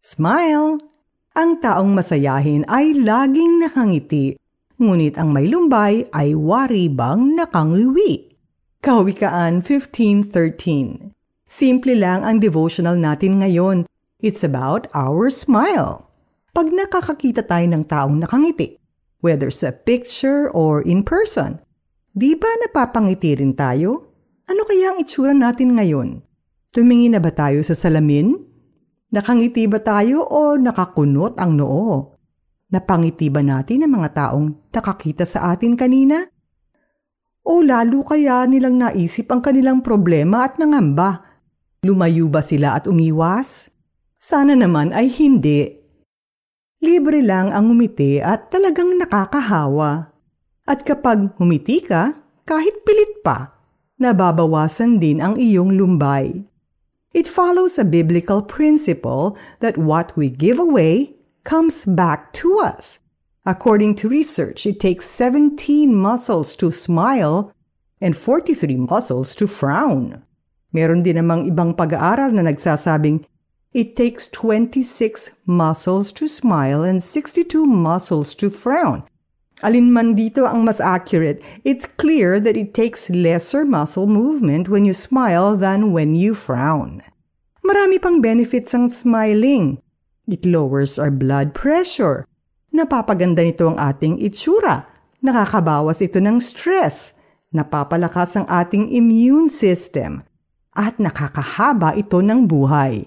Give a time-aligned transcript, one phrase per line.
[0.00, 0.80] Smile!
[1.36, 4.32] Ang taong masayahin ay laging nakangiti,
[4.80, 8.32] ngunit ang may lumbay ay wari bang nakangiwi.
[8.80, 11.12] Kawikaan 15.13
[11.44, 13.84] Simple lang ang devotional natin ngayon.
[14.24, 16.08] It's about our smile.
[16.56, 18.80] Pag nakakakita tayo ng taong nakangiti,
[19.20, 21.60] whether sa picture or in person,
[22.16, 24.16] di ba napapangiti rin tayo?
[24.48, 26.24] Ano kaya ang itsura natin ngayon?
[26.72, 28.49] Tumingin na ba tayo sa salamin?
[29.10, 32.14] Nakangiti ba tayo o nakakunot ang noo?
[32.70, 36.30] Napangiti ba natin ang mga taong nakakita sa atin kanina?
[37.42, 41.26] O lalo kaya nilang naisip ang kanilang problema at nangamba?
[41.82, 43.74] Lumayo ba sila at umiwas?
[44.14, 45.80] Sana naman ay hindi.
[46.78, 50.14] Libre lang ang umiti at talagang nakakahawa.
[50.70, 52.14] At kapag humiti ka,
[52.46, 53.58] kahit pilit pa,
[53.98, 56.49] nababawasan din ang iyong lumbay.
[57.12, 63.00] It follows a biblical principle that what we give away comes back to us.
[63.44, 67.52] According to research, it takes 17 muscles to smile
[68.00, 70.22] and 43 muscles to frown.
[70.70, 73.26] Meron din namang ibang pag-aaral na nagsasabing
[73.72, 79.06] it takes 26 muscles to smile and 62 muscles to frown.
[79.60, 84.88] Alin man dito ang mas accurate, it's clear that it takes lesser muscle movement when
[84.88, 87.04] you smile than when you frown.
[87.60, 89.76] Marami pang benefits ang smiling.
[90.24, 92.24] It lowers our blood pressure.
[92.72, 94.88] Napapaganda nito ang ating itsura.
[95.20, 97.12] Nakakabawas ito ng stress.
[97.52, 100.24] Napapalakas ang ating immune system.
[100.72, 103.04] At nakakahaba ito ng buhay.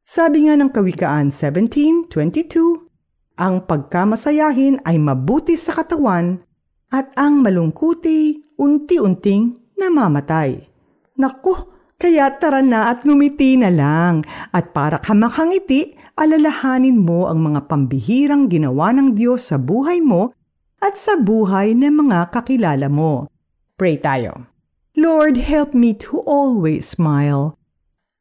[0.00, 2.89] Sabi nga ng Kawikaan 17.22,
[3.40, 6.44] ang pagkamasayahin ay mabuti sa katawan
[6.92, 10.60] at ang malungkuti unti-unting namamatay.
[11.16, 11.56] Naku,
[11.96, 14.24] kaya tara na at ngumiti na lang.
[14.52, 20.36] At para ka makangiti, alalahanin mo ang mga pambihirang ginawa ng Diyos sa buhay mo
[20.80, 23.28] at sa buhay ng mga kakilala mo.
[23.80, 24.48] Pray tayo.
[24.96, 27.56] Lord, help me to always smile.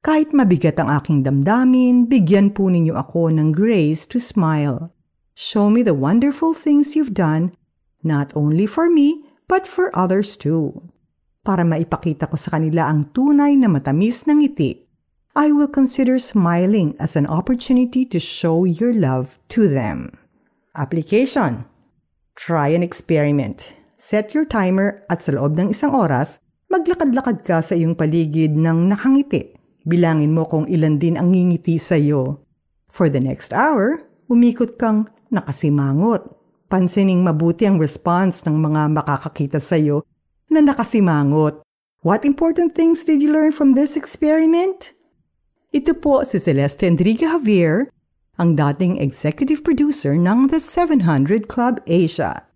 [0.00, 4.92] Kahit mabigat ang aking damdamin, bigyan po ninyo ako ng grace to smile.
[5.32, 7.56] Show me the wonderful things you've done,
[8.04, 10.92] not only for me, but for others too.
[11.42, 14.84] Para maipakita ko sa kanila ang tunay na matamis ng ngiti,
[15.32, 20.12] I will consider smiling as an opportunity to show your love to them.
[20.76, 21.64] Application.
[22.36, 23.72] Try an experiment.
[23.96, 26.36] Set your timer at sa loob ng isang oras,
[26.68, 29.56] maglakad-lakad ka sa iyong paligid ng nakangiti.
[29.88, 32.44] Bilangin mo kung ilan din ang ngingiti sa iyo.
[32.92, 36.28] For the next hour, umikot kang nakasimangot.
[36.68, 40.04] Pansining mabuti ang response ng mga makakakita sa iyo
[40.52, 41.64] na nakasimangot.
[42.04, 44.92] What important things did you learn from this experiment?
[45.72, 47.88] Ito po si Celeste Enrique Javier,
[48.36, 52.51] ang dating executive producer ng The 700 Club Asia.